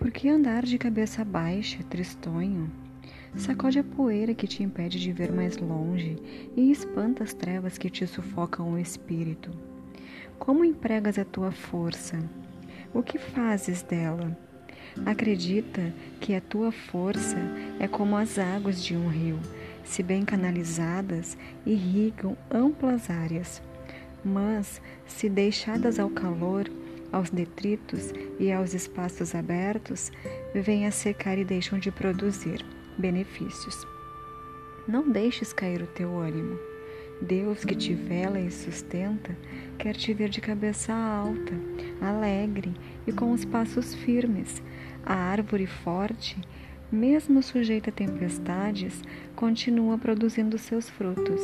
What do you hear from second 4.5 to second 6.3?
impede de ver mais longe